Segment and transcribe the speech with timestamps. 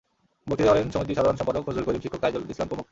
[0.49, 2.79] বক্তৃতা করেন সমিতির সাধারণ সম্পাদক ফজলুল করিম, শিক্ষক তাজুল ইসলাম প্রমুখ।